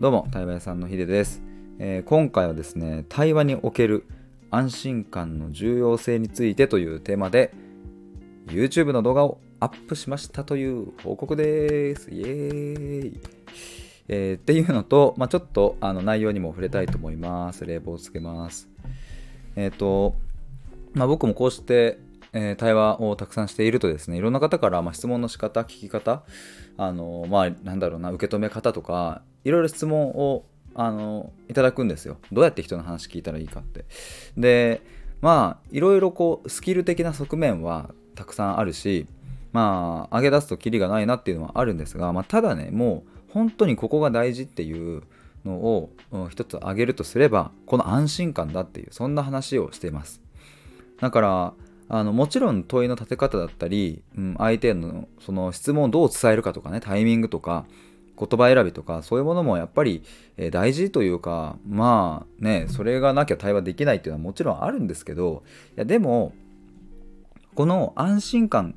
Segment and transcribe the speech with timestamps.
[0.00, 1.42] どうも、対話屋さんのヒデです、
[1.78, 4.06] えー今回はですね、対話における
[4.50, 7.52] 安心感の重要性についてというテーマで、
[8.46, 12.10] YouTube の動画をアップしましたという報告です。
[12.10, 13.20] イエーイ。
[14.08, 17.66] えーっていうのと、まあ、ちょっとあの内容にも触れたいと思います。
[17.66, 18.70] 冷房をつけます。
[19.54, 20.14] えっ、と、
[20.94, 21.98] まあ、僕もこうして、
[22.32, 26.22] えー対話をたくさんしているとですねいろんな方から、まあ、質問の仕方聞き方
[26.78, 30.44] あのまあなんだろうな受け止め方とかいろいろ質問を
[30.74, 32.18] あのいただくんですよ。
[32.32, 33.84] どうやって人の話聞いたらいいかって。
[34.36, 34.82] で
[35.20, 39.06] まあいろいろこうスキル的な側面はたくさんあるし
[39.52, 45.02] まあ上げ出すとキリがないなっていうのはあるんですが、まあ、ただねもう本当にここが大事っていう
[45.44, 50.22] のをうん一つ挙げるとすればこの安心感だっていうそんな話をしています。
[51.00, 51.54] だから
[51.92, 57.66] あのもちろん問いの立て方だったり、うん、相手のその質問をどう伝えるかとかねタイミングとか
[58.20, 60.02] 言葉選びとかそういうものもやっぱり、
[60.50, 65.42] 大事というかまあねそれがなきゃ対話できないっていうのはもちろんあるんですけど
[65.76, 66.32] いやでも
[67.54, 68.74] この安心感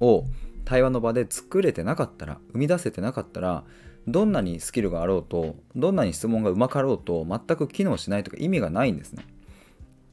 [0.00, 0.24] を
[0.64, 3.64] 対話の場で作れてなかったら生み出せてなかったら
[4.06, 9.24] どんなにスキルがあろうとどんなに質問がうまかろうと全く機能しないとか意味がないんですね。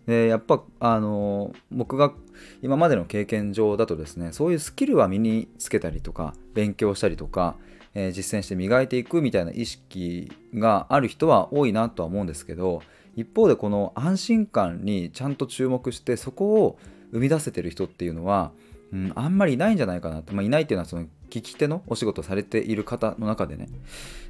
[0.07, 2.13] でやっぱあの僕が
[2.61, 7.55] 今までの経験上だとですねそういうスキルは身につけたりとか勉強したりとか、
[7.97, 12.83] えー実践して磨いていくみたいな意識がある人は多いなとは思うんですけど
[13.15, 16.79] 一方でこの安心感にちゃんと注目してそこを
[17.11, 18.51] 生み出せてる人っていうのは、
[18.93, 23.67] うん、あんまりいないんじゃないかなって、まあ、いないっていうのはその聞き手のお仕事されている方の中でね。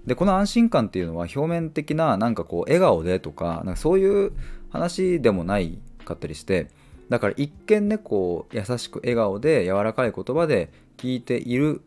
[0.05, 4.31] でこの安心感っていうのは表面的ななんかこう笑顔でとかなんかそういう
[4.69, 6.69] 話でもないかったりして
[7.09, 11.81] だから一見ねこう優しく笑顔で柔らかい言葉で聞いている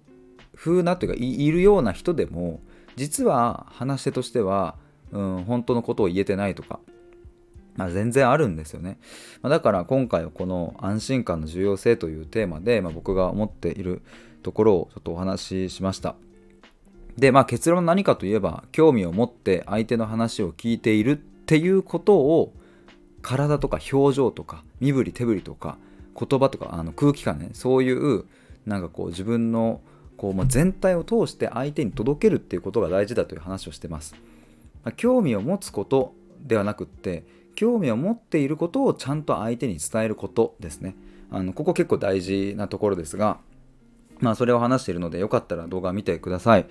[0.63, 2.61] 風なというかいるような人でも
[2.95, 4.77] 実は話し手としては、
[5.11, 6.81] うん、本当のことを言えてないとか、
[7.77, 8.99] まあ、全然あるんですよね、
[9.41, 14.03] まあだから今回はこの安心感の重要性というテーマで、まあ、僕が思っている
[14.43, 16.15] ところをちょっとお話ししました。
[17.17, 22.53] でまあ結論何かといえば興味を持って相手の話を聞いているっていうことを
[23.23, 25.77] 体とか表情とか身振り手振りとか
[26.19, 28.25] 言葉とかあの空気感ねそういう
[28.65, 29.81] なんかこう自分の
[30.21, 34.15] こう、まあ、全体を通して相手に届けるっていうことが大事だという話をしてます、
[34.85, 40.95] まあ興味を持つことではなくって興味を持っていることをちゃんと相手に伝えることですね
[41.31, 43.39] あのここ結構大事なところですが
[44.19, 46.67] まあそれを話しているのでよかったら動画見てください。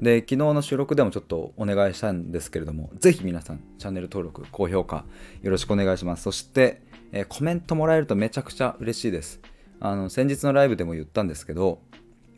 [0.00, 5.04] で、昨日の収録でもちょっとお願いしたんですけれども、ぜひ皆さんチャンネル登録、高評価
[5.42, 6.22] よろしくお願いします。
[6.22, 6.80] そして、
[7.12, 9.40] えーコメントもらえるとめちゃくちゃ嬉しいです。
[9.80, 11.80] あの、先日のライブでも言ったんですけど、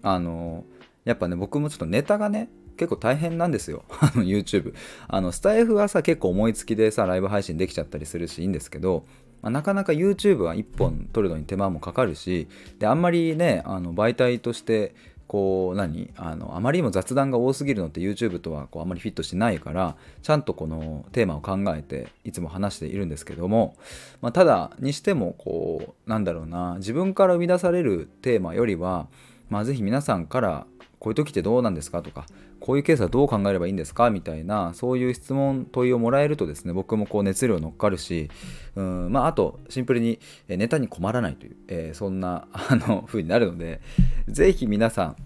[0.03, 0.65] あの、
[1.05, 3.85] やっぱね、僕もちょっとネタがね、結構大変なんですよ。
[4.01, 4.75] あの YouTube。
[5.09, 9.05] あの、スタイフはさ、結構思いつきでさ、ライブ配信できちゃったりするし、いいんですけど、
[9.43, 12.49] まあなかなか YouTube は1本撮るのに手間もかかるし
[12.79, 14.95] であんまりねあの媒体として
[15.27, 23.77] こう何あのあまりにも雑談が多すぎるのって YouTube とはこうあまりフィットしないからちゃんとこのテーマを考えていつも話しているんですけども、
[24.21, 29.09] まあ、ただにしてもこうなんだろうな自分から生み出されるテーマよりは、
[29.49, 30.67] まあ、ぜひ皆さんから
[30.99, 32.27] こういう時ってどうなんですかとか
[32.59, 38.31] こういうケースはどう考えればいいんですかみたいなそういう質問問いをもらえるとですね僕もこう熱量乗っかるし
[38.75, 40.19] うんまああとシンプルに
[40.49, 43.81] ネタに困らないという、えーそんなあの風になるので
[44.27, 45.17] ぜひ皆さん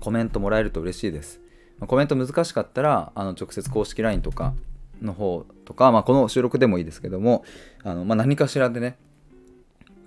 [0.00, 1.40] コメントもらえると嬉しいです。
[1.86, 4.54] コメント難しかったらあの直接公式 LINE とか
[5.00, 7.44] の方とか、まあ、この収録でもいいですけども
[7.84, 8.98] あの、まあ、何かしらでね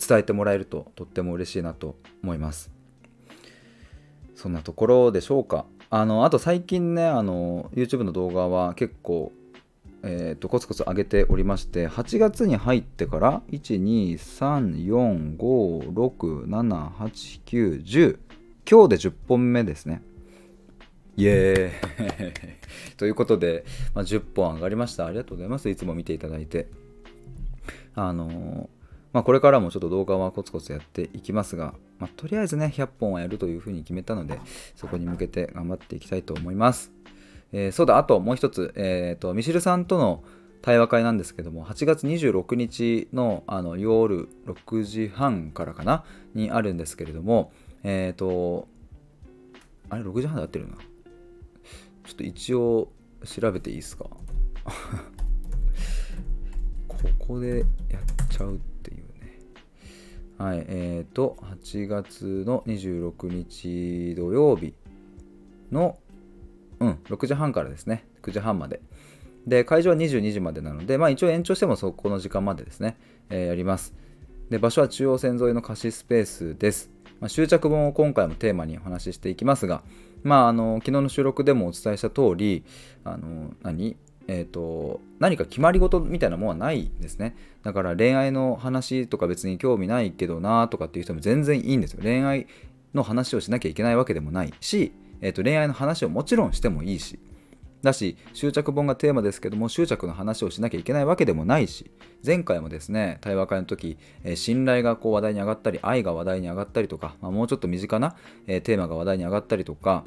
[0.05, 2.80] 伝えてもらえるととっても嬉しいなと思います。
[4.41, 5.65] そんなところでしょうか。
[5.91, 9.31] あの、あと最近ね、あの、YouTube の動画は結構、
[10.01, 18.17] えっ、と、コツコツ上げておりまして、8月に入ってから、1、2、3、4、5、6、7、8、9、10、
[18.67, 20.01] 今日で10本目ですね。
[21.17, 22.33] イエーイ
[22.97, 25.05] ということで、まあ、10本上がりました。
[25.05, 25.69] ありがとうございます。
[25.69, 26.67] いつも見ていただいて。
[27.93, 28.80] あのー
[29.13, 34.39] まあ、これからもちょっと動画はコツコツやっていきますが、まあ、とりあえずね、100本はやるというふうに決めたので、
[34.75, 36.91] そこに向けて頑張っていきたいと思います。
[37.51, 40.23] えーそうだ、あともう一つ、えっ、と、ミシルさんとの
[40.61, 47.51] 対話会なんですけども、8月26日のあの夜6時半からかな、にあるんですけれども、
[47.83, 48.67] えっ、と、
[49.89, 50.75] あれ、6時半で合ってるな。
[52.05, 52.91] ちょっと一応
[53.25, 54.05] 調べていいですか？
[56.87, 57.59] ここで
[57.89, 58.70] やっちゃうっていうね。
[60.41, 64.73] はい、えっ、と、8月の26日土曜日
[65.71, 65.99] の、
[66.79, 68.07] うん、6時半からですね。
[68.23, 68.81] 9時半まで。
[69.45, 72.97] で、会場は22時までなので、まあ一応延長してもそこの時間までですね、
[73.29, 73.93] えー、やります。
[74.49, 76.89] で、場所は中央線沿いの貸しスペースです。
[77.19, 79.83] まあ、執着本を今回もテーマにお話ししていきますが、
[80.23, 82.65] まあ、あの昨日の収録でもお伝えした通り、
[83.03, 83.95] あの何？
[84.33, 87.35] えーと、何か決まり事みたいなものはないですね。
[87.63, 91.99] だから恋愛の話とか別に興味ないけどなとかっていう人も全然いいんですよ。
[92.01, 92.47] 恋愛
[92.93, 97.19] の話をしなきゃいけないわけでもないし、えーと、恋愛の話をもちろんしてもいいし、
[97.81, 101.91] だし、執着本がテーマですけども、執着の話をしなきゃいけないわけでもないし、
[102.25, 108.15] 前回もですね、対話会の時、えー、信頼がこう話題に上がったり、愛が話題に上がったりとか、まあ、もうちょっと身近な、
[108.47, 110.05] えー、テーマが話題に上がったりとか、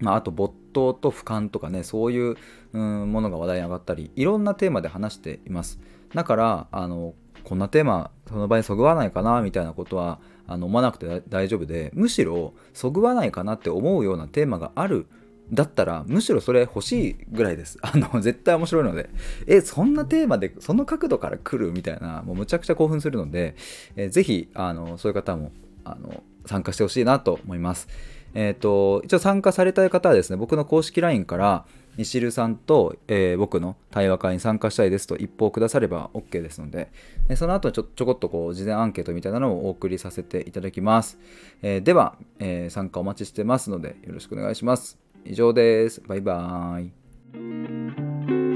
[0.00, 2.36] まあ、あと没頭と俯瞰とかねそういう、
[2.72, 5.80] ものが話題に上がったりいろんなテーマで話しています
[6.14, 15.06] だからあのこんなテーマその場にそぐわないかなみたいなことはあの思わなくて大丈夫でむしろそぐわないかなって思うようなテーマがある
[15.52, 17.78] だったらむしろそれ欲しいぐらいです。
[17.82, 19.10] あの絶対面白いので。
[19.46, 23.56] え、そんなテーマでその角度から来るみたいな、もうむちゃくちゃ興奮するので、
[23.96, 25.50] えー、ぜひあのそういう方も
[25.84, 27.88] あの参加してほしいなと思います。
[28.34, 31.64] えっ、ー、と、一応参加されたい方はですね、僕の公式 LINE から、
[31.96, 36.90] ミシルさんと、えー、僕の対話会に参加したいですと一報くだされば OK ですので、
[37.28, 41.18] えその後ちょちょこっとこう事前アンケートみたいなのをお送りさせていただきます。
[41.62, 44.98] えー、では、えー、参加お待ちしてますのでよろしくお願いします。
[45.24, 46.00] 以上です。
[46.06, 48.49] バイバーイ。